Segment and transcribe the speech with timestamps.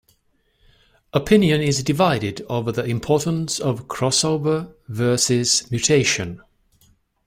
[1.13, 6.41] Opinion is divided over the importance of crossover versus mutation.